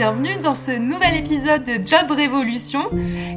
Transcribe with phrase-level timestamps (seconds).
[0.00, 2.80] Bienvenue dans ce nouvel épisode de Job Révolution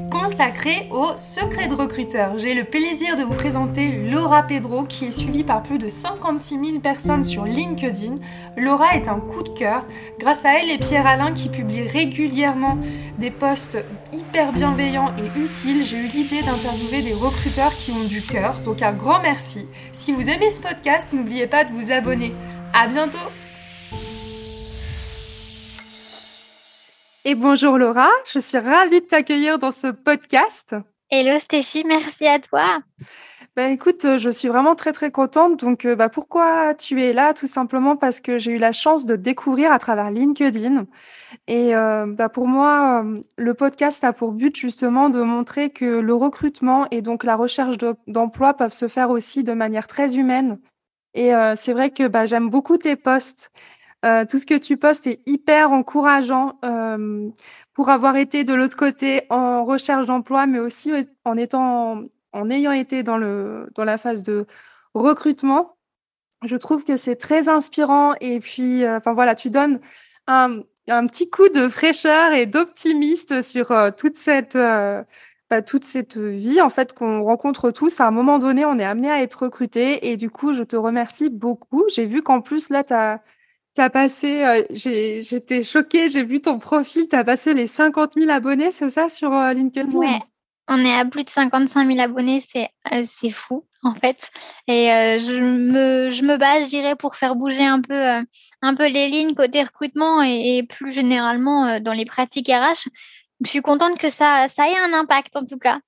[0.09, 2.37] consacré au secret de recruteur.
[2.37, 6.57] J'ai le plaisir de vous présenter Laura Pedro qui est suivie par plus de 56
[6.57, 8.15] 000 personnes sur LinkedIn.
[8.55, 9.85] Laura est un coup de cœur.
[10.19, 12.77] Grâce à elle et Pierre Alain qui publient régulièrement
[13.17, 13.79] des posts
[14.13, 18.55] hyper bienveillants et utiles, j'ai eu l'idée d'interviewer des recruteurs qui ont du cœur.
[18.63, 19.67] Donc un grand merci.
[19.91, 22.33] Si vous aimez ce podcast, n'oubliez pas de vous abonner.
[22.71, 23.19] À bientôt
[27.25, 30.75] Et bonjour Laura, je suis ravie de t'accueillir dans ce podcast.
[31.09, 32.79] Hello Stéphie, merci à toi.
[33.55, 35.61] Ben écoute, euh, je suis vraiment très très contente.
[35.61, 37.33] Donc, euh, bah, pourquoi tu es là?
[37.33, 40.85] Tout simplement parce que j'ai eu la chance de découvrir à travers LinkedIn.
[41.47, 43.05] Et euh, bah, pour moi,
[43.37, 47.77] le podcast a pour but justement de montrer que le recrutement et donc la recherche
[48.05, 50.59] d'emploi peuvent se faire aussi de manière très humaine.
[51.13, 53.51] Et c'est vrai que bah, j'aime beaucoup tes posts
[54.03, 57.29] euh, tout ce que tu postes est hyper encourageant euh,
[57.73, 60.91] pour avoir été de l'autre côté en recherche d'emploi, mais aussi
[61.23, 64.45] en étant, en ayant été dans le dans la phase de
[64.93, 65.77] recrutement.
[66.43, 69.79] Je trouve que c'est très inspirant et puis, euh, enfin voilà, tu donnes
[70.27, 70.59] un,
[70.89, 74.57] un, petit coup de fraîcheur et d'optimiste sur toute cette
[75.49, 78.01] bah, toute cette vie en fait qu'on rencontre tous.
[78.01, 80.75] À un moment donné, on est amené à être recruté et du coup, je te
[80.75, 81.83] remercie beaucoup.
[81.93, 83.21] J'ai vu qu'en plus là, tu as
[83.75, 88.13] tu as passé, euh, j'étais choquée, j'ai vu ton profil, tu as passé les 50
[88.15, 89.89] 000 abonnés, c'est ça, sur euh, LinkedIn?
[89.93, 90.19] Ouais,
[90.67, 94.29] on est à plus de 55 000 abonnés, c'est euh, c'est fou, en fait.
[94.67, 94.87] Et
[95.19, 98.01] je, me, je me base, j'irai pour faire bouger un peu,
[98.61, 102.89] un peu les lignes côté recrutement et, et plus généralement dans les pratiques RH.
[103.43, 105.79] Je suis contente que ça, ça ait un impact, en tout cas.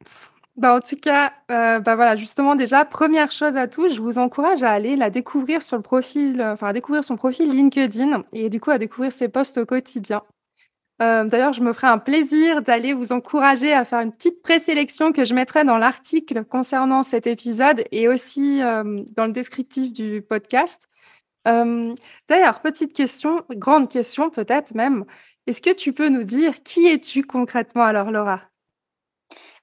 [0.58, 4.64] Bah, en tout cas, euh, bah, justement, déjà, première chose à tous, je vous encourage
[4.64, 8.50] à aller la découvrir sur le profil, euh, enfin, à découvrir son profil LinkedIn et
[8.50, 10.24] du coup, à découvrir ses posts au quotidien.
[11.02, 15.12] Euh, d'ailleurs, je me ferai un plaisir d'aller vous encourager à faire une petite présélection
[15.12, 20.88] que je mettrai dans l'article concernant cet épisode et aussi dans le descriptif du podcast.
[21.46, 25.06] D'ailleurs, petite question, grande question peut-être même,
[25.48, 28.42] est-ce que tu peux nous dire qui es-tu concrètement alors, Laura?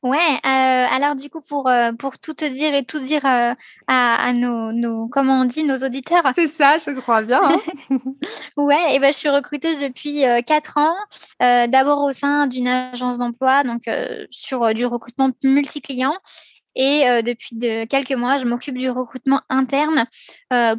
[0.02, 0.48] Ouais, euh,
[0.90, 3.54] alors du coup pour, euh, pour tout te dire et tout dire, euh,
[3.86, 5.62] à à nos nos comment on dit?
[5.62, 6.24] Nos auditeurs.
[6.34, 7.60] C'est ça, je crois bien, hein.
[8.56, 10.96] Ouais et ben je suis recruteuse depuis, 4 ans,
[11.40, 13.88] d'abord au sein d'une agence d'emploi donc,
[14.30, 16.16] sur, du recrutement multi-clients
[16.74, 20.06] et depuis de quelques mois, je m'occupe du recrutement interne,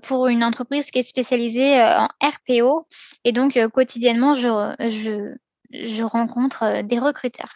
[0.01, 2.88] pour une entreprise qui est spécialisée, en RPO
[3.23, 4.50] et donc, quotidiennement je
[4.89, 5.33] je
[5.72, 7.53] je rencontre, des recruteurs.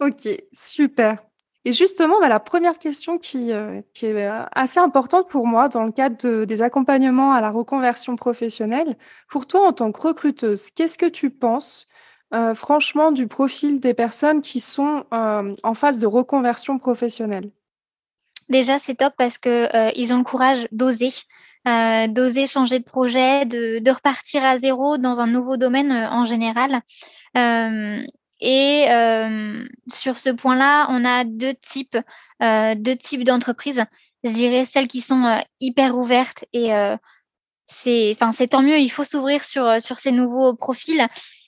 [0.00, 1.18] OK, super.
[1.66, 5.84] Et justement, bah, la première question qui, euh, est euh, assez importante pour moi dans
[5.84, 8.96] le cadre des accompagnements à la reconversion professionnelle.
[9.28, 11.88] Pour toi, en tant que recruteuse, qu'est-ce que tu penses,
[12.34, 17.50] euh, franchement, du profil des personnes qui sont, en phase de reconversion professionnelle?
[18.50, 21.08] Déjà, c'est top parce que, ils ont le courage d'oser,
[21.64, 26.82] d'oser changer de projet, de repartir à zéro dans un nouveau domaine, en général.
[28.40, 28.86] Et
[29.92, 31.98] sur ce point-là, on a deux types,
[32.42, 33.84] euh, deux types d'entreprises.
[34.22, 36.70] Je dirais celles qui sont hyper ouvertes et
[37.66, 38.78] c'est, c'est tant mieux.
[38.78, 41.06] Il faut s'ouvrir sur sur ces nouveaux profils.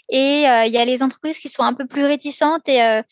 [0.08, 3.02] Et il y a les entreprises qui sont un peu plus réticentes et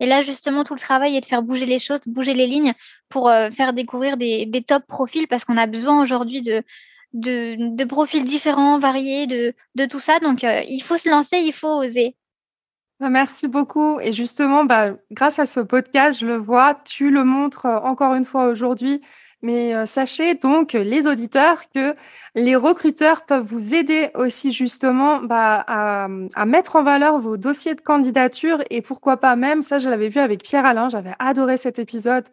[0.00, 2.74] et là justement tout le travail est de faire bouger les choses, bouger les lignes
[3.08, 6.62] pour faire découvrir des, des top profils parce qu'on a besoin aujourd'hui de,
[7.12, 10.20] de de profils différents, variés, de de tout ça.
[10.20, 12.14] Donc il faut se lancer, il faut oser.
[13.00, 14.00] Bah, merci beaucoup.
[14.00, 18.14] Et justement, bah, grâce à ce podcast, je le vois, tu le montres euh, encore
[18.14, 19.00] une fois aujourd'hui.
[19.40, 21.94] Mais euh, sachez donc, les auditeurs, que
[22.34, 26.08] les recruteurs peuvent vous aider aussi justement bah, à,
[26.46, 30.20] mettre en valeur vos dossiers de candidature et pourquoi pas même, ça je l'avais vu
[30.20, 32.24] avec Pierre Alain, j'avais adoré cet épisode.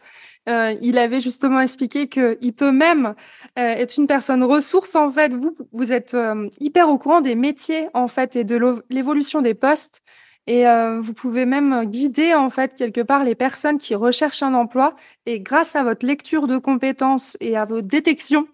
[0.48, 3.16] Euh, il avait justement expliqué qu'il peut même
[3.58, 5.34] euh, être une personne ressource en fait.
[5.34, 9.56] Vous, vous êtes euh, hyper au courant des métiers en fait et de l'évolution des
[9.56, 10.02] postes.
[10.48, 14.54] Et euh, vous pouvez même guider en fait quelque part les personnes qui recherchent un
[14.54, 14.96] emploi.
[15.26, 18.48] Et grâce à votre lecture de compétences et à vos détections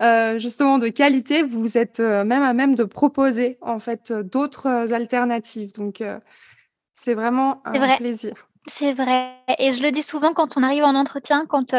[0.00, 4.92] euh, justement de qualité, vous êtes euh, même à même de proposer en fait d'autres
[4.92, 5.72] alternatives.
[5.72, 6.02] Donc
[6.94, 7.96] c'est vraiment un vrai.
[7.96, 8.34] plaisir.
[8.66, 11.74] C'est vrai et je le dis souvent quand on arrive en entretien, quand,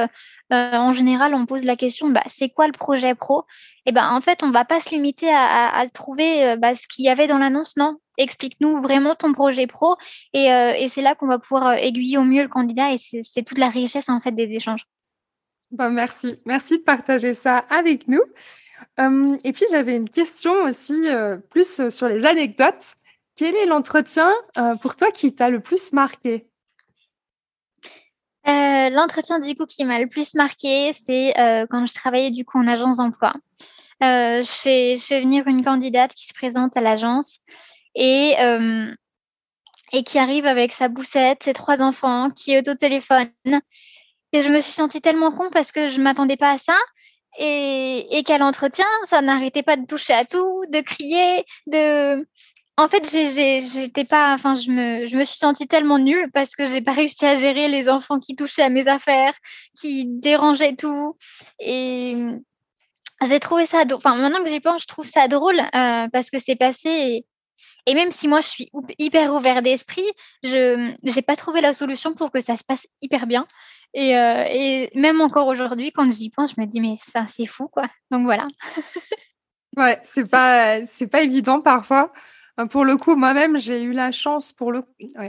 [0.51, 3.45] en général on pose la question: «Bah, c'est quoi le projet pro?»
[3.87, 7.05] et ben, en fait, on va pas se limiter à à trouver, bah, ce qu'il
[7.05, 7.97] y avait dans l'annonce, non.
[8.17, 9.95] Explique-nous vraiment ton projet pro
[10.33, 13.57] et et c'est là qu'on va pouvoir, aiguiller au mieux le candidat et c'est toute
[13.57, 14.85] la richesse, en fait, des échanges.
[15.71, 16.39] Bah, merci.
[16.45, 18.21] Merci de partager ça avec nous.
[18.97, 22.95] Hem et puis j'avais une question aussi, heu, plus, sur les anecdotes.
[23.35, 24.31] Quel est l'entretien,
[24.81, 26.47] pour toi qui t'a le plus marqué?
[28.45, 31.33] L'entretien du coup qui m'a le plus marqué, c'est,
[31.69, 33.33] quand je travaillais du coup en agence d'emploi.
[34.03, 37.39] Heu, je fais je fais venir une candidate qui se présente à l'agence
[37.95, 38.95] et hem
[39.93, 43.31] et qui arrive avec sa boussette, ses 3 enfants, qui est au téléphone
[44.33, 46.77] et je me suis sentie tellement con parce que je m'attendais pas à ça
[47.39, 52.25] et et qu'à l'entretien, ça n'arrêtait pas de toucher à tout, de crier, de
[52.77, 56.65] en fait, j'étais pas enfin, je me je me suis sentie tellement nulle parce que
[56.67, 59.33] j'ai pas réussi à gérer les enfants qui touchaient à mes affaires,
[59.79, 61.17] qui dérangeaient tout
[61.59, 62.15] et
[63.27, 66.39] j'ai trouvé ça enfin, maintenant que j'y pense, je trouve ça drôle, heu, parce que
[66.39, 67.25] c'est passé
[67.85, 70.05] et même si moi je suis hyper ouvert d'esprit,
[70.43, 73.45] je j'ai pas trouvé la solution pour que ça se passe hyper bien
[73.93, 76.95] et et même encore aujourd'hui, quand j'y pense, je me dis: «Mais
[77.27, 78.47] c'est fou, quoi», donc voilà.
[79.77, 82.13] Ouais, c'est pas, c'est pas évident parfois.
[82.59, 84.83] Heu, pour le coup, moi-même, j'ai eu la chance pour le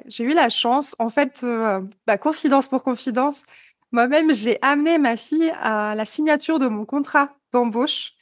[0.06, 3.44] j'ai eu la chance, en fait, heu, bah, confidence pour confidence,
[3.92, 8.12] moi-même, j'ai amené ma fille à la signature de mon contrat d'embauche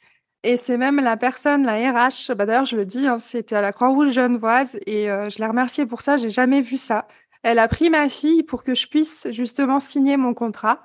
[0.45, 3.61] et c'est même la personne, la RH, bah, d'ailleurs, je le dis, hein, c'était à
[3.61, 7.07] la Croix-Rouge genevoise et heu, je l'ai remerciée pour ça, j'ai jamais vu ça.
[7.43, 10.81] Elle a pris ma fille pour que je puisse justement signer mon contrat.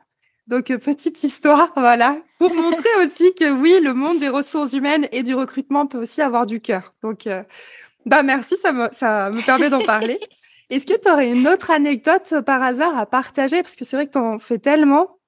[0.47, 5.07] Donc, heu, petite histoire, voilà, pour montrer aussi que oui, le monde des ressources humaines
[5.13, 6.95] et du recrutement peut aussi avoir du cœur.
[7.03, 7.45] Donc, heu
[8.07, 10.19] bah, merci, ça me ça me permet d'en parler.
[10.71, 13.63] Est-ce que tu aurais une autre anecdote, euh, par hasard à partager?
[13.63, 15.20] Parce que c'est vrai que tu en fais tellement.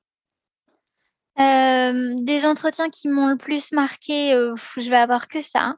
[1.37, 5.77] Des entretiens qui m'ont le plus marqué, je vais avoir que ça.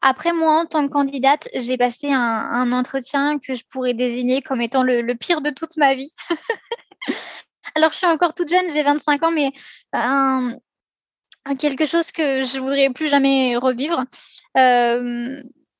[0.00, 4.60] Après moi, en tant que candidate, j'ai passé un entretien que je pourrais désigner comme
[4.60, 6.10] étant le pire de toute ma vie.
[7.74, 9.50] Alors je suis encore toute jeune, j'ai 25 ans, mais
[11.58, 14.04] quelque chose que je voudrais plus jamais revivre.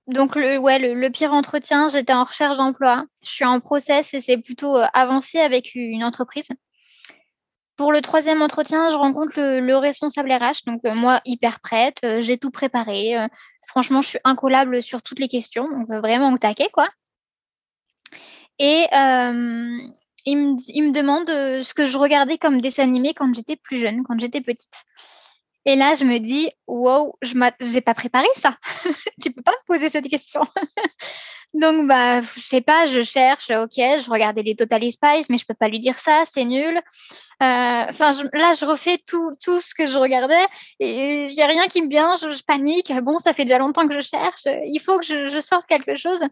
[0.07, 0.59] Donc le
[0.95, 3.05] le pire entretien, j'étais en recherche d'emploi.
[3.23, 6.49] Je suis en process et c'est plutôt, avancé avec une entreprise.
[7.77, 11.99] Pour le troisième entretien, je rencontre le le responsable RH, donc heu, moi hyper prête,
[12.05, 13.27] heu, j'ai tout préparé, heu,
[13.67, 16.89] franchement je suis incollable sur toutes les questions, donc vraiment au taquet quoi
[18.59, 18.87] et
[20.27, 24.19] il me demande, ce que je regardais comme dessin animé quand j'étais plus jeune, quand
[24.19, 24.85] j'étais petite.
[25.67, 27.35] Et là, je me dis: «Waouh, je
[27.73, 28.59] j'ai pas préparé ça.
[29.23, 30.43] Tu peux pas me poser cette question».
[31.55, 35.47] Donc bah, je sais pas, je cherche, OK, je regardais les Totally Spies, mais je
[35.47, 36.77] peux pas lui dire ça, c'est nul.
[36.77, 36.81] Heu,
[37.41, 40.45] enfin, là, je refais tout tout ce que je regardais
[40.81, 42.93] et il y a rien qui me vient, je panique.
[43.03, 45.97] Bon, ça fait déjà longtemps que je cherche, il faut que je je sorte quelque
[45.97, 46.23] chose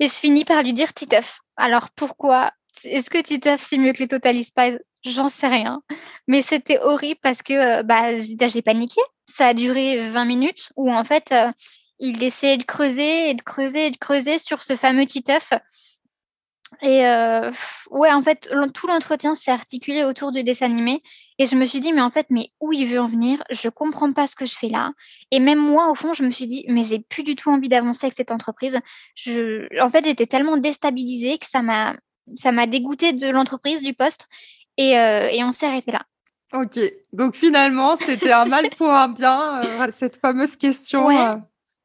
[0.00, 1.40] et je finis par lui dire: «Titeuf».
[1.56, 2.52] Alors pourquoi?
[2.84, 4.78] Est-ce que Titeuf, c'est mieux que les Totally Spies?
[5.04, 5.82] J'en sais rien,
[6.28, 9.00] mais c'était horrible parce que, heu, bah, j'ai paniqué.
[9.26, 11.50] Ça a duré 20 minutes où en fait, heu,
[11.98, 15.50] il essayait de creuser et de creuser et de creuser sur ce fameux Titeuf
[16.80, 17.50] et heu,
[17.90, 21.00] ouais, en fait, tout l'entretien s'est articulé autour du dessin animé
[21.38, 23.42] et je me suis dit: «Mais en fait, mais où il veut en venir?
[23.50, 24.92] Je comprends pas ce que je fais là»
[25.30, 27.68] et même moi, au fond, je me suis dit: «Mais j'ai plus du tout envie
[27.68, 28.78] d'avancer avec cette entreprise».
[29.14, 31.94] Je en fait, j'étais tellement déstabilisée que ça m'a
[32.36, 34.28] ça m'a de l'entreprise, du poste
[34.76, 36.02] et heu et on s'est arrêté là.
[36.54, 36.78] OK,
[37.12, 41.30] donc finalement, c'était un mal pour un bien, heu, cette fameuse question, Ouais,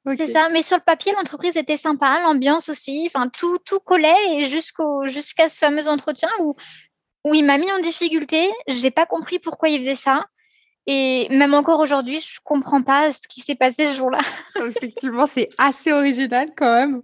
[0.05, 0.15] OK.
[0.17, 4.35] c'est ça, mais sur le papier, l'entreprise était sympa, l'ambiance aussi, enfin tout tout collait
[4.35, 6.55] et jusqu'au jusqu'à ce fameux entretien où
[7.23, 8.49] où il m'a mis en difficulté.
[8.67, 10.25] J'ai pas compris pourquoi il faisait ça
[10.89, 14.19] et même encore aujourd'hui, je comprends pas ce qui s'est passé ce jour-là.
[14.55, 17.01] Effectivement, c'est assez original quand même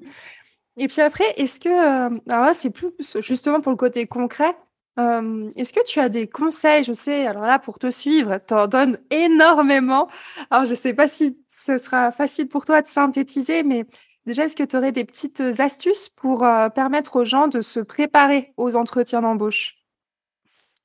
[0.78, 4.56] et puis après, est-ce que, alors là, c'est plus justement pour le côté concret,
[4.98, 6.84] est-ce que tu as des conseils?
[6.84, 10.08] Je sais, alors là, pour te suivre, tu en donnes énormément.
[10.50, 13.86] Alors, je ne sais pas si ce sera facile pour toi de synthétiser, mais
[14.26, 17.80] déjà, est-ce que tu aurais des petites astuces pour euh, permettre aux gens de se
[17.80, 19.76] préparer aux entretiens d'embauche?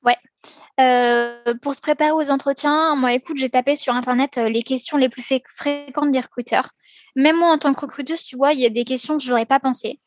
[0.03, 0.17] Ouais.
[1.61, 5.23] Pour se préparer aux entretiens, moi, écoute, j'ai tapé sur internet les questions les plus
[5.23, 6.71] fréquentes des recruteurs.
[7.15, 9.29] Même moi, en tant que recruteuse, tu vois, il y a des questions que je
[9.29, 9.99] n'aurais pas pensé.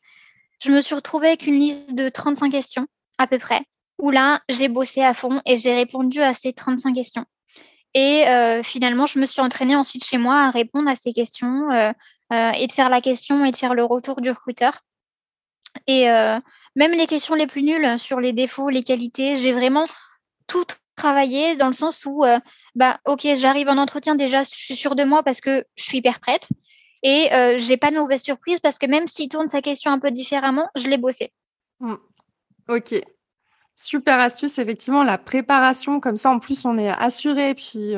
[0.63, 3.61] Je me suis retrouvée avec une liste de 35 questions, à peu près,
[4.03, 7.25] où là, j'ai bossé à fond et j'ai répondu à ces 35 questions.
[7.93, 11.71] Et euh, finalement, je me suis entraînée ensuite chez moi à répondre à ces questions
[12.31, 14.79] et de faire la question et de faire le retour du recruteur.
[15.87, 16.05] Et
[16.75, 19.85] même les questions les plus nulles sur les défauts, les qualités, j'ai vraiment
[20.47, 22.25] tout travaillé dans le sens où,
[22.75, 25.99] bah, ok, j'arrive en entretien déjà, je suis sûre de moi parce que je suis
[25.99, 26.49] hyper prête.
[27.03, 29.99] Et euh, j'ai pas de mauvaise surprise parce que même s'il tourne sa question un
[29.99, 31.33] peu différemment, je l'ai bossé.
[31.81, 31.95] Mmh.
[32.69, 32.95] Ok.
[33.75, 37.55] Super astuce, effectivement, la préparation, comme ça en plus on est assuré.
[37.55, 37.93] Puis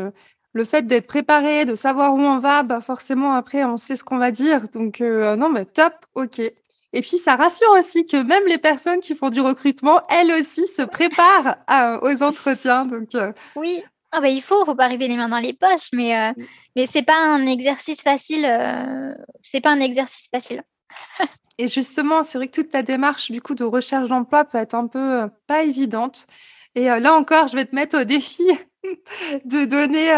[0.54, 4.04] le fait d'être préparé, de savoir où on va, bah forcément après on sait ce
[4.04, 4.70] qu'on va dire.
[4.70, 6.40] Donc non, mais top, ok.
[6.40, 10.66] Et puis ça rassure aussi que même les personnes qui font du recrutement, elles aussi
[10.68, 11.58] se préparent
[12.04, 12.86] aux entretiens.
[12.86, 13.10] Donc
[13.58, 13.84] oui,
[14.18, 16.46] ah bah, il faut, faut pas arriver les mains dans les poches, mais euh, mmh.
[16.78, 18.46] mais c'est pas un exercice facile.
[18.46, 19.14] Euh,
[19.44, 20.64] c'est pas un exercice facile.
[21.58, 24.74] Et justement, c'est vrai que toute ta démarche du coup de recherche d'emploi peut être
[24.74, 26.28] un peu euh, pas évidente.
[26.76, 28.44] Et là encore, je vais te mettre au défi
[29.46, 30.12] de donner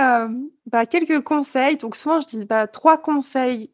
[0.66, 1.78] bah, quelques conseils.
[1.78, 3.70] Donc souvent, je dis bah, trois conseils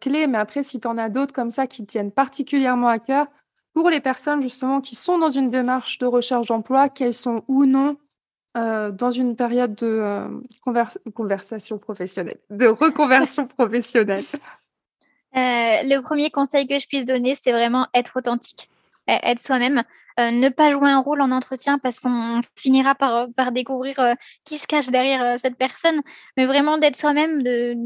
[0.00, 3.28] clés, mais après, si tu en as d'autres comme ça qui tiennent particulièrement à cœur,
[3.78, 7.64] pour les personnes justement qui sont dans une démarche de recherche d'emploi, qu'elles sont ou
[7.64, 7.96] non
[8.56, 10.28] euh, dans une période de euh,
[11.14, 14.24] conversation professionnelle, de reconversion professionnelle?
[15.36, 18.68] Euh, le premier conseil que je puisse donner, c'est vraiment être authentique,
[19.08, 19.82] e être soi-même,
[20.18, 23.94] ne pas jouer un rôle en entretien parce qu'on finira par, découvrir,
[24.44, 26.00] qui se cache derrière, cette personne,
[26.36, 27.76] mais vraiment d'être soi-même, de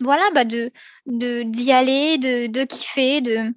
[0.00, 0.70] voilà, bah, de
[1.06, 3.52] d'y aller, de de kiffer, de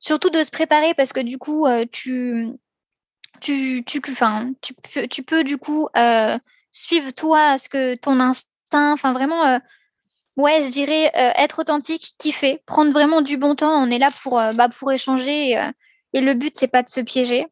[0.00, 2.58] surtout de se préparer parce que du coup, tu
[3.40, 6.38] tu tu enfin, tu peux tu peux du coup, euh,
[6.70, 9.58] suivre toi ce que ton instinct enfin vraiment, euh,
[10.38, 13.74] ouais, je dirais, euh, être authentique, kiffer, prendre vraiment du bon temps.
[13.74, 15.52] On est là pour, bah, pour échanger
[16.14, 17.46] et le but c'est pas de se piéger.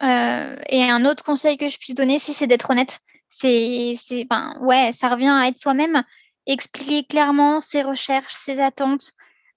[0.00, 3.00] et un autre conseil que je puisse donner, si c'est d'être honnête.
[3.30, 4.26] C'est c'est
[4.60, 6.02] ouais, ça revient à être soi-même,
[6.46, 9.10] expliquer clairement ses recherches, ses attentes,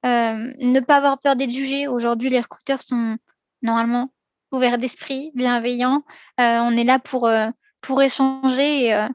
[0.03, 1.88] ne pas avoir peur d'être jugé.
[1.88, 3.17] Aujourd'hui, les recruteurs sont
[3.62, 4.12] normalement
[4.51, 6.03] ouvert d'esprit, bienveillant.
[6.39, 7.48] Euh, on est là pour, euh,
[7.81, 8.86] pour échanger.
[8.86, 9.08] Et, euh,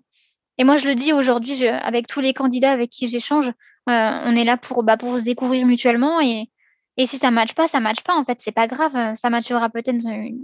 [0.59, 3.51] et, moi, je le dis aujourd'hui, avec tous les candidats avec qui j'échange,
[3.87, 6.21] on est là pour, bah, pour se découvrir mutuellement.
[6.21, 6.51] Et,
[6.97, 8.17] et si ça ne matche pas, ça ne matche pas.
[8.17, 9.15] En fait, c'est pas grave.
[9.15, 9.99] Ça matchera peut-être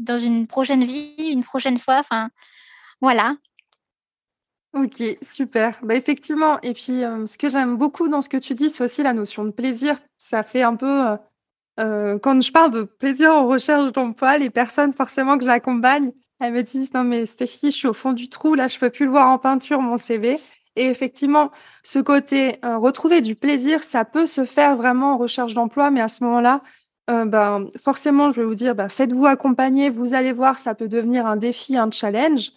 [0.04, 1.99] dans une prochaine vie, une prochaine fois.
[1.99, 2.31] Enfin,
[3.00, 3.37] voilà.
[4.75, 5.78] Ok, super.
[5.83, 6.61] Bah, effectivement.
[6.61, 9.45] Et puis, ce que j'aime beaucoup dans ce que tu dis, c'est aussi la notion
[9.45, 9.99] de plaisir.
[10.19, 11.16] Ça fait un peu
[11.81, 16.52] euh, quand je parle de plaisir en recherche d'emploi, les personnes forcément que j'accompagne, elles
[16.52, 19.06] me disent: «Non mais Stéphie, je suis au fond du trou là, je peux plus
[19.06, 20.38] le voir en peinture mon CV»
[20.76, 21.50] et effectivement,
[21.82, 26.00] ce côté, euh, retrouver du plaisir, ça peut se faire vraiment en recherche d'emploi, mais
[26.00, 26.62] à ce moment-là,
[27.11, 30.88] euh, ben, forcément, je vais vous dire, bah, faites-vous accompagner, vous allez voir, ça peut
[30.88, 32.52] devenir un défi, un challenge.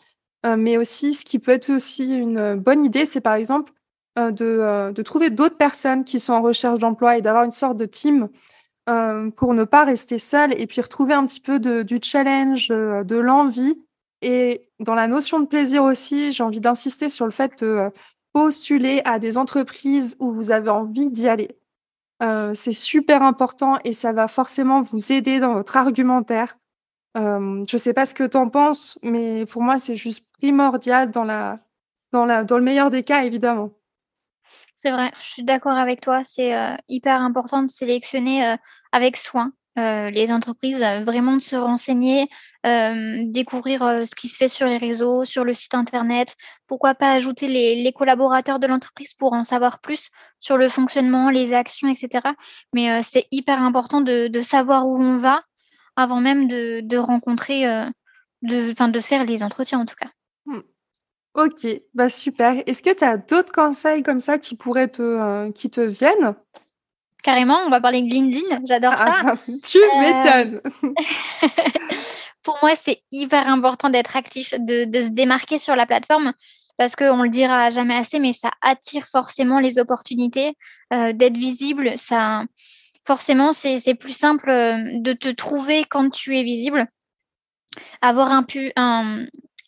[0.57, 3.73] mais aussi, ce qui peut être aussi une, bonne idée, c'est par exemple,
[4.17, 7.85] de, de trouver d'autres personnes qui sont en recherche d'emploi et d'avoir une sorte de
[7.85, 8.29] team.
[8.87, 12.69] Euh, pour ne pas rester seul et puis retrouver un petit peu de, du challenge,
[12.69, 13.81] euh, de, l'envie.
[14.21, 17.89] Et dans la notion de plaisir aussi, j'ai envie d'insister sur le fait de euh,
[18.31, 21.57] postuler à des entreprises où vous avez envie d'y aller.
[22.53, 26.57] c'est super important et ça va forcément vous aider dans votre argumentaire.
[27.15, 27.19] je
[27.75, 31.23] ne sais pas ce que tu en penses, mais pour moi, c'est juste primordial dans,
[32.13, 33.71] le meilleur des cas, évidemment.
[34.75, 36.23] C'est vrai, je suis d'accord avec toi.
[36.23, 38.57] C'est euh, hyper important de sélectionner euh,
[38.91, 42.27] avec soin euh, les entreprises, vraiment de se renseigner,
[42.63, 46.35] découvrir ce qui se fait sur les réseaux, sur le site internet.
[46.65, 51.53] Pourquoi pas ajouter les, collaborateurs de l'entreprise pour en savoir plus sur le fonctionnement, les
[51.53, 52.29] actions, etc.
[52.73, 55.41] Mais c'est hyper important de, savoir où on va
[55.95, 57.65] avant même de, rencontrer,
[58.41, 60.09] de, de faire les entretiens en tout cas.
[60.45, 60.61] Mmh.
[61.35, 62.63] OK, bah, super.
[62.65, 66.35] Est-ce que tu as d'autres conseils comme ça qui pourraient te, euh, qui te viennent?
[67.23, 69.15] Carrément, on va parler de LinkedIn, j'adore ça.
[69.25, 70.61] Ah, tu euh, m'étonnes.
[72.43, 76.31] Pour moi, c'est hyper important d'être actif, de de se démarquer sur la plateforme
[76.77, 80.57] parce qu'on le dira jamais assez, mais ça attire forcément les opportunités,
[80.93, 82.43] euh, d'être visible, ça
[83.05, 86.87] forcément, c'est plus simple, de te trouver quand tu es visible
[88.01, 89.25] avoir un, un,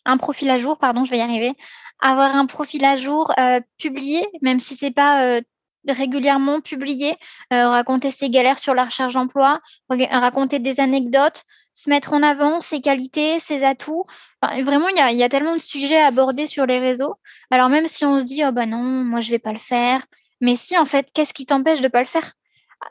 [0.08, 1.52] un profil à jour, pardon, je vais y arriver,
[2.00, 5.40] avoir un profil à jour euh, publié, même si c'est pas euh,
[5.86, 7.16] régulièrement publié,
[7.52, 12.60] euh, raconter ses galères sur la recherche d'emploi, raconter des anecdotes, se mettre en avant,
[12.60, 14.04] ses qualités, ses atouts.
[14.42, 17.14] vraiment, il y a, tellement de sujets à aborder sur les réseaux.
[17.50, 20.04] Alors même si on se dit, oh bah non, moi je vais pas le faire,
[20.40, 22.32] mais si en fait, qu'est-ce qui t'empêche de pas le faire?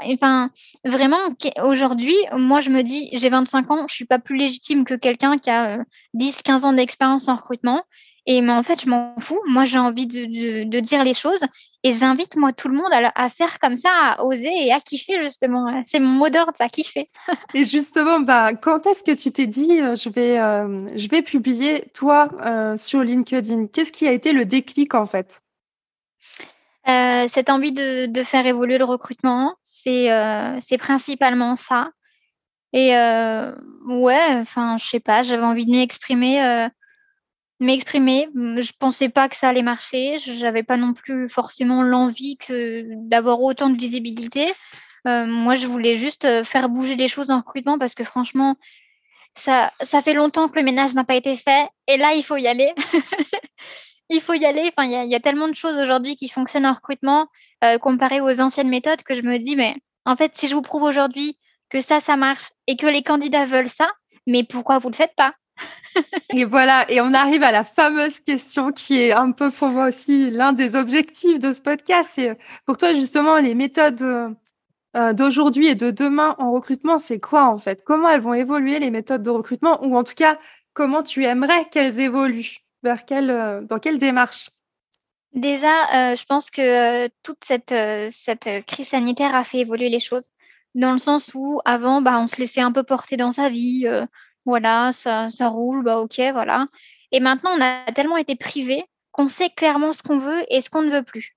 [0.03, 0.49] Enfin,
[0.85, 1.17] vraiment,
[1.63, 5.37] aujourd'hui, moi, je me dis, j'ai 25 ans, je suis pas plus légitime que quelqu'un
[5.37, 7.83] qui a 10, 15 ans d'expérience en recrutement.
[8.29, 9.39] Et mais en fait, je m'en fous.
[9.47, 11.39] Moi, j'ai envie de, dire les choses
[11.83, 15.23] et j'invite moi tout le monde à, faire comme ça, à oser et à kiffer
[15.23, 15.81] justement.
[15.85, 17.09] C'est mon mot d'ordre, à kiffer.
[17.53, 21.85] et justement, bah, quand est-ce que tu t'es dit, je vais, euh, je vais publier
[21.93, 23.67] toi euh, sur LinkedIn?
[23.67, 25.41] Qu'est-ce qui a été le déclic en fait?
[26.87, 31.89] Euh, cette envie de, faire évoluer le recrutement, c'est euh, principalement ça.
[32.71, 33.53] Et euh,
[33.87, 36.67] ouais, enfin, je sais pas, j'avais envie de m'exprimer,
[37.59, 38.29] m'exprimer.
[38.35, 40.17] Je pensais pas que ça allait marcher.
[40.19, 44.53] J'avais pas non plus forcément l'envie d'avoir autant de visibilité.
[45.05, 48.55] Moi, je voulais juste faire bouger les choses en recrutement parce que franchement,
[49.35, 49.71] ça
[50.03, 51.69] fait longtemps que le ménage n'a pas été fait.
[51.87, 52.73] Et là, il faut y aller.
[54.09, 54.71] il faut y aller.
[54.77, 57.27] Il y a, tellement de choses aujourd'hui qui fonctionnent en recrutement
[57.63, 60.61] euh, comparé aux anciennes méthodes que je me dis, mais en fait, si je vous
[60.61, 61.37] prouve aujourd'hui
[61.69, 63.89] que ça, ça marche et que les candidats veulent ça,
[64.25, 65.33] mais pourquoi vous le faites pas?
[66.33, 69.87] Et voilà, et on arrive à la fameuse question qui est un peu pour moi
[69.87, 72.11] aussi l'un des objectifs de ce podcast.
[72.13, 74.35] C'est pour toi justement les méthodes
[74.95, 77.83] euh, d'aujourd'hui et de demain en recrutement, c'est quoi en fait?
[77.83, 79.83] Comment elles vont évoluer les méthodes de recrutement?
[79.83, 80.37] Ou en tout cas
[80.73, 82.66] comment tu aimerais qu'elles évoluent?
[82.83, 84.49] Vers quelle, euh, dans quelle démarche?
[85.33, 86.61] Déjà, euh, je pense que
[87.05, 87.73] euh, toute cette,
[88.09, 90.27] cette crise sanitaire a fait évoluer les choses,
[90.73, 93.87] dans le sens où avant, bah, on se laissait un peu porter dans sa vie,
[94.45, 96.67] voilà, ça, ça roule, bah ok, voilà.
[97.11, 100.69] Et maintenant, on a tellement été privé qu'on sait clairement ce qu'on veut et ce
[100.69, 101.35] qu'on ne veut plus.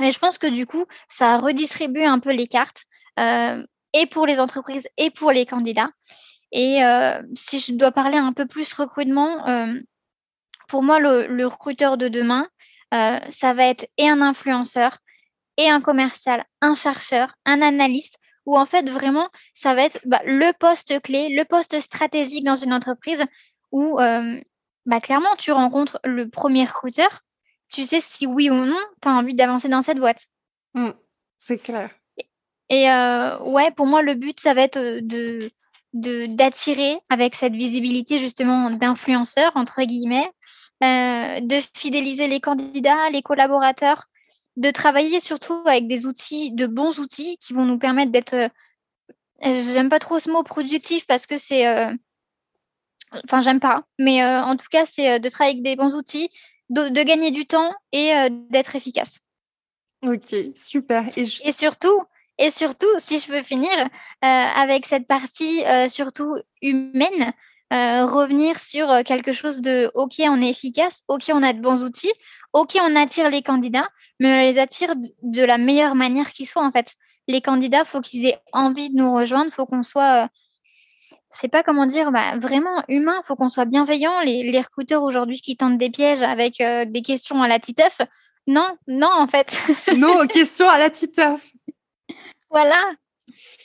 [0.00, 2.84] Et je pense que du coup, ça a redistribué un peu les cartes,
[3.18, 5.90] et pour les entreprises et pour les candidats.
[6.52, 6.80] Et
[7.34, 9.44] si je dois parler un peu plus recrutement,
[10.66, 12.48] pour moi, le, recruteur de demain,
[12.94, 14.98] euh, ça va être et un influenceur,
[15.56, 20.20] et un commercial, un chercheur, un analyste, où en fait, vraiment, ça va être bah,
[20.24, 23.24] le poste clé, le poste stratégique dans une entreprise
[23.72, 24.40] où, euh,
[24.84, 27.22] bah, clairement, tu rencontres le premier recruteur,
[27.72, 30.26] tu sais si oui ou non, tu as envie d'avancer dans cette boîte.
[30.74, 30.90] Mmh,
[31.38, 31.90] c'est clair.
[32.68, 35.50] Et euh, ouais, pour moi, le but, ça va être de
[35.96, 40.30] d'attirer avec cette visibilité justement d'influenceurs entre guillemets
[40.84, 44.08] euh, de fidéliser les candidats, les collaborateurs,
[44.56, 48.50] de travailler surtout avec des outils, de bons outils qui vont nous permettre d'être, euh,
[49.40, 51.90] j'aime pas trop ce mot productif parce que c'est, euh,
[53.24, 56.28] enfin j'aime pas, mais en tout cas c'est de travailler avec des bons outils,
[56.68, 58.12] de, gagner du temps et
[58.50, 59.20] d'être efficace.
[60.02, 61.06] Ok, super.
[61.16, 62.02] Et, et, surtout,
[62.36, 63.70] et surtout, si je veux finir
[64.20, 67.32] avec cette partie surtout humaine,
[67.72, 71.60] euh, revenir sur euh, quelque chose de OK, on est efficace, OK, on a de
[71.60, 72.12] bons outils,
[72.52, 73.88] OK, on attire les candidats,
[74.20, 76.94] mais on les attire de la meilleure manière qui soit en fait.
[77.28, 80.26] Les candidats, faut qu'ils aient envie de nous rejoindre, faut qu'on soit, euh,
[81.32, 84.20] je sais pas comment dire, bah, vraiment humain, faut qu'on soit bienveillant.
[84.20, 87.98] Les, les recruteurs aujourd'hui qui tentent des pièges avec des questions à la titeuf,
[88.46, 89.60] non, non en fait.
[89.96, 91.50] non, questions à la titeuf.
[92.48, 92.80] Voilà,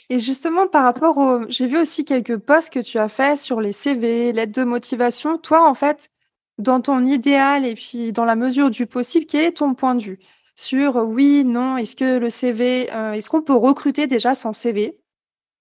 [0.09, 1.49] et justement, par rapport au...
[1.49, 5.37] J'ai vu aussi quelques posts que tu as fait sur les CV, l'aide de motivation.
[5.37, 6.11] Toi, en fait,
[6.57, 10.03] dans ton idéal et puis dans la mesure du possible, quel est ton point de
[10.03, 10.19] vue
[10.55, 14.99] sur oui, non, est-ce que le CV, euh, est-ce qu'on peut recruter déjà sans CV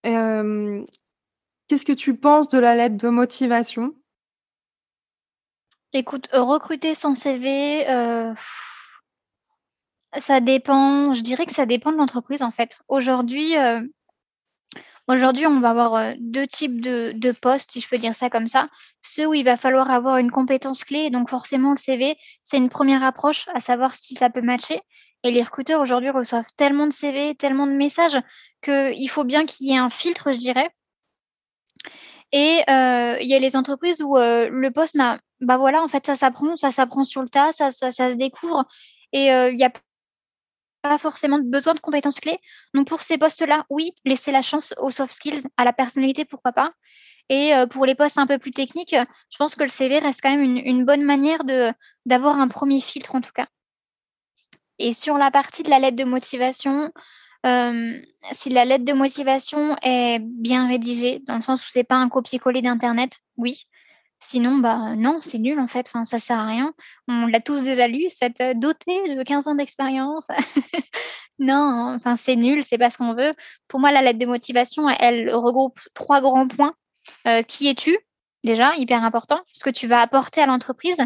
[0.06, 0.84] euh,
[1.68, 3.94] Qu'est-ce que tu penses de la lettre de motivation?
[5.92, 8.34] Écoute, recruter sans CV, euh,
[10.16, 12.80] ça dépend, je dirais que ça dépend de l'entreprise en fait.
[12.88, 13.54] Aujourd'hui,
[15.10, 18.46] Aujourd'hui, on va avoir euh, deux types de, postes, si je peux dire ça comme
[18.46, 18.68] ça.
[19.02, 22.68] Ceux où il va falloir avoir une compétence clé, donc forcément le CV, c'est une
[22.68, 24.80] première approche à savoir si ça peut matcher.
[25.24, 28.20] Et les recruteurs aujourd'hui reçoivent tellement de CV, tellement de messages
[28.62, 30.70] qu'il faut bien qu'il y ait un filtre, je dirais.
[32.30, 35.88] Et euh, il y a les entreprises où euh, le poste n'a, bah voilà, en
[35.88, 38.64] fait, ça s'apprend, ça s'apprend sur le tas, ça, ça, ça se découvre.
[39.12, 39.72] Et il y a
[40.82, 42.38] pas forcément besoin de compétences clés.
[42.74, 46.52] Donc pour ces postes-là, oui, laisser la chance aux soft skills, à la personnalité, pourquoi
[46.52, 46.72] pas.
[47.28, 50.20] Et euh, pour les postes un peu plus techniques, je pense que le CV reste
[50.22, 51.44] quand même une, bonne manière
[52.06, 53.46] d'avoir un premier filtre en tout cas.
[54.78, 56.90] Et sur la partie de la lettre de motivation,
[57.44, 62.08] si la lettre de motivation est bien rédigée, dans le sens où c'est pas un
[62.08, 63.64] copier-coller d'internet, oui.
[64.22, 65.86] Sinon, bah non, c'est nul en fait.
[65.88, 66.74] Enfin, ça sert à rien.
[67.08, 70.26] On l'a tous déjà lu, cette dotée de 15 ans d'expérience.
[71.38, 73.32] non, enfin c'est nul, c'est pas ce qu'on veut.
[73.66, 76.74] Pour moi, la lettre de motivation, elle regroupe trois grands points.
[77.48, 77.98] qui es-tu?
[78.44, 80.98] Déjà, hyper important, ce que tu vas apporter à l'entreprise.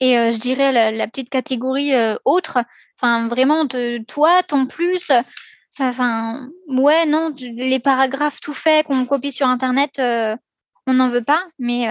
[0.00, 1.92] Et je dirais la, petite catégorie
[2.24, 2.58] autre,
[3.00, 5.10] enfin vraiment de toi, ton plus.
[5.80, 10.00] Enfin, ouais, non, les paragraphes tout faits qu'on copie sur Internet,
[10.88, 11.44] on n'en veut pas.
[11.58, 11.86] Mais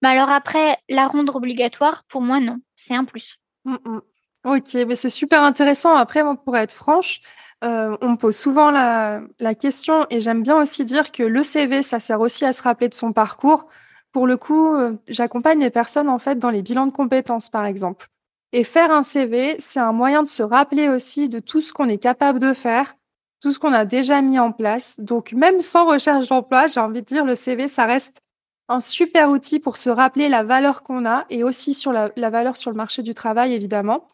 [0.00, 3.38] bah, alors après, la rendre obligatoire, pour moi, non, c'est un plus.
[3.64, 3.98] Mmh
[4.44, 5.94] ok, mais c'est super intéressant.
[5.94, 7.20] Après, pour être franche,
[7.62, 7.68] on
[8.10, 12.00] me pose souvent la, la question et j'aime bien aussi dire que le CV, ça
[12.00, 13.68] sert aussi à se rappeler de son parcours.
[14.12, 17.64] Pour le coup, euh, j'accompagne les personnes en fait dans les bilans de compétences, par
[17.64, 18.08] exemple.
[18.52, 21.88] Et faire un CV, c'est un moyen de se rappeler aussi de tout ce qu'on
[21.88, 22.94] est capable de faire,
[23.42, 25.00] tout ce qu'on a déjà mis en place.
[25.00, 28.22] Donc, même sans recherche d'emploi, j'ai envie de dire, le CV, ça reste
[28.68, 32.56] un super outil pour se rappeler la valeur qu'on a et aussi sur la, valeur
[32.56, 34.06] sur le marché du travail, évidemment.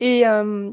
[0.00, 0.70] Et, euh,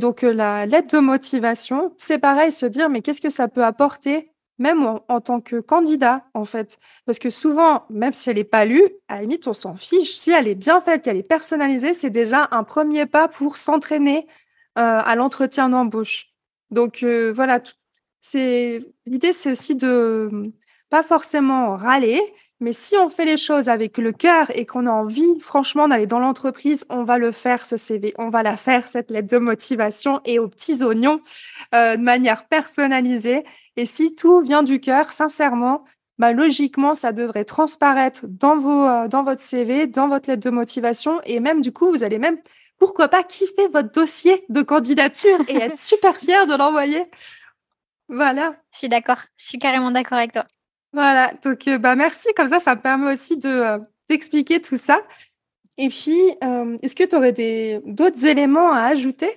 [0.00, 3.64] donc, euh, la lettre de motivation, c'est pareil, se dire, mais qu'est-ce que ça peut
[3.64, 6.78] apporter même en, tant que candidat, en fait?
[7.04, 10.14] Parce que souvent, même si elle n'est pas lue, à la limite, on s'en fiche.
[10.14, 14.26] Si elle est bien faite, qu'elle est personnalisée, c'est déjà un premier pas pour s'entraîner
[14.78, 16.31] euh, à l'entretien d'embauche.
[16.72, 17.62] Donc euh, voilà,
[18.20, 20.52] c'est l'idée, c'est aussi de
[20.90, 22.20] pas forcément râler,
[22.62, 26.06] mais si on fait les choses avec le cœur et qu'on a envie, franchement, d'aller
[26.06, 28.14] dans l'entreprise, on va le faire, ce CV.
[28.18, 31.20] On va la faire, cette lettre de motivation et aux petits oignons
[31.74, 33.42] euh, de manière personnalisée.
[33.76, 35.84] Et si tout vient du cœur, sincèrement,
[36.18, 41.20] bah, logiquement, ça devrait transparaître dans, euh, dans votre CV, dans votre lettre de motivation.
[41.24, 42.38] Et même, du coup, vous allez même,
[42.82, 47.04] pourquoi pas, kiffer votre dossier de candidature et être super fier de l'envoyer.
[48.08, 48.56] Voilà.
[48.72, 49.20] Je suis d'accord.
[49.36, 50.46] Je suis carrément d'accord avec toi.
[50.92, 51.32] Voilà.
[51.44, 52.26] Donc, euh, bah, merci.
[52.36, 55.00] Comme ça, ça me permet aussi de, euh, d'expliquer tout ça.
[55.78, 56.18] Et puis,
[56.82, 57.32] est-ce que tu aurais
[57.86, 59.30] d'autres éléments à ajouter?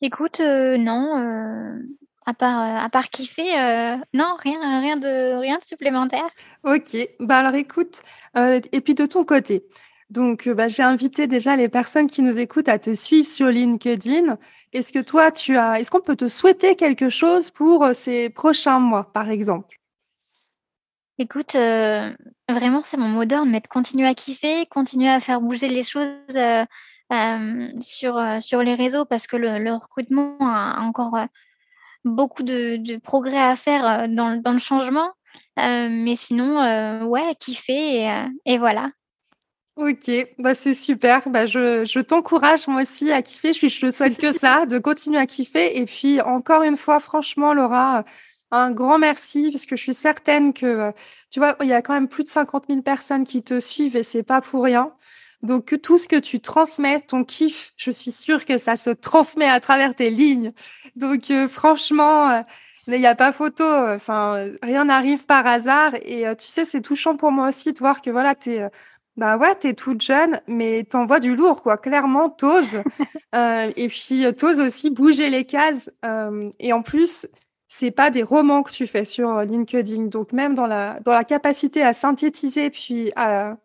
[0.00, 1.82] Écoute, non,
[2.26, 6.28] à part, euh, à part kiffer, euh, non, rien rien de rien de supplémentaire.
[6.64, 6.96] OK.
[7.20, 8.02] Bah, alors écoute,
[8.36, 9.64] euh, et puis de ton côté,
[10.12, 14.38] donc bah, j'ai invité déjà les personnes qui nous écoutent à te suivre sur LinkedIn.
[14.72, 18.78] Est-ce que toi, tu as est-ce qu'on peut te souhaiter quelque chose pour, ces prochains
[18.78, 19.78] mois, par exemple?
[21.18, 25.68] Écoute, vraiment, c'est mon mot d'ordre, mais de continuer à kiffer, continuer à faire bouger
[25.68, 26.06] les choses,
[27.80, 31.16] sur, les réseaux parce que le recrutement a encore,
[32.04, 35.10] beaucoup de, progrès à faire euh, dans, le changement.
[35.58, 38.88] Euh, mais sinon, euh, ouais, kiffer et voilà.
[39.76, 41.28] Ok, bah c'est super.
[41.30, 43.54] Bah je, je t'encourage moi aussi à kiffer.
[43.54, 45.78] Je, te souhaite que ça, de continuer à kiffer.
[45.78, 48.04] Et puis encore une fois, franchement, Laura,
[48.50, 50.92] un grand merci parce que je suis certaine que,
[51.30, 53.96] tu vois, il y a quand même plus de 50 000 personnes qui te suivent
[53.96, 54.92] et c'est pas pour rien.
[55.42, 59.48] Donc tout ce que tu transmets, ton kiff, je suis sûre que ça se transmet
[59.48, 60.52] à travers tes lignes.
[60.96, 62.42] Donc euh, franchement, euh,
[62.88, 63.64] il n'y a pas photo.
[63.64, 65.94] Enfin, rien n'arrive par hasard.
[66.02, 68.68] Et euh, tu sais, c'est touchant pour moi aussi de voir que voilà, t'es
[69.16, 71.76] bah ouais, t'es toute jeune, mais t'envoies du lourd, quoi.
[71.76, 72.82] Clairement, t'oses.
[73.34, 75.90] et puis t'oses aussi bouger les cases.
[76.58, 77.26] et en plus,
[77.68, 80.04] c'est pas des romans que tu fais sur LinkedIn.
[80.04, 83.56] Donc même dans la dans la capacité à synthétiser puis à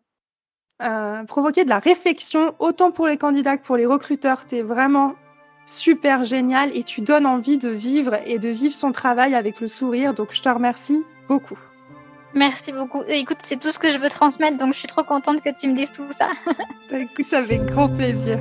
[1.28, 4.46] provoquer de la réflexion, autant pour les candidats que pour les recruteurs.
[4.46, 5.16] Tu es vraiment
[5.66, 9.68] super génial et tu donnes envie de vivre et de vivre son travail avec le
[9.68, 10.14] sourire.
[10.14, 11.60] Donc je te remercie beaucoup.
[12.34, 13.04] Merci beaucoup.
[13.08, 15.68] Écoute, c'est tout ce que je veux transmettre, donc je suis trop contente que tu
[15.68, 16.30] me dises tout ça.
[16.92, 18.38] Écoute, avec grand plaisir.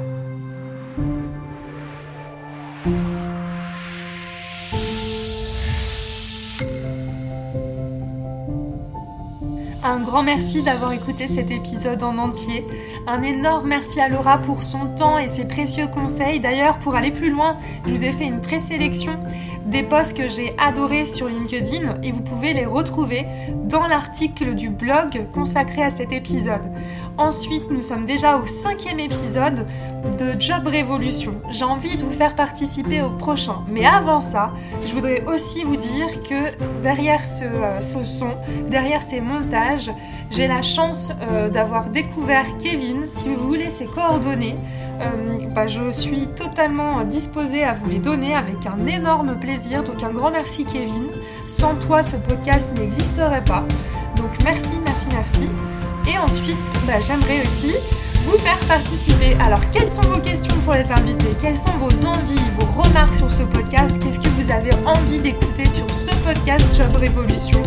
[9.88, 12.66] Un grand merci d'avoir écouté cet épisode en entier.
[13.06, 16.40] Un énorme merci à Laura pour son temps et ses précieux conseils.
[16.40, 19.16] D'ailleurs, pour aller plus loin, je vous ai fait une présélection
[19.66, 23.26] des posts que j'ai adorés sur LinkedIn et vous pouvez les retrouver
[23.64, 26.70] dans l'article du blog consacré à cet épisode.
[27.18, 29.66] Ensuite, nous sommes déjà au cinquième épisode
[30.18, 31.34] de Job Révolution.
[31.50, 33.56] J'ai envie de vous faire participer au prochain.
[33.68, 34.52] Mais avant ça,
[34.84, 38.34] je voudrais aussi vous dire que derrière ce, euh, son,
[38.68, 39.90] derrière ces montages,
[40.30, 43.06] j'ai la chance euh, d'avoir découvert Kevin.
[43.06, 44.56] Si vous voulez ses coordonnées,
[45.54, 49.82] bah, je suis totalement disposée à vous les donner avec un énorme plaisir.
[49.82, 51.08] Donc un grand merci Kevin.
[51.46, 53.64] Sans toi, ce podcast n'existerait pas.
[54.16, 55.48] Donc merci, merci, merci.
[56.12, 57.74] Et ensuite, bah, j'aimerais aussi
[58.26, 59.34] vous faire participer.
[59.40, 61.34] Alors, quelles sont vos questions pour les invités?
[61.40, 64.00] Quelles sont vos envies, vos remarques sur ce podcast?
[64.02, 67.62] Qu'est-ce que vous avez envie d'écouter sur ce podcast Job Révolution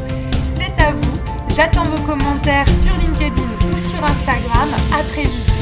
[0.46, 1.18] C'est à vous.
[1.56, 4.70] J'attends vos commentaires sur LinkedIn ou sur Instagram.
[4.94, 5.59] À très vite.